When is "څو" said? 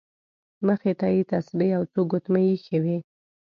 1.93-2.01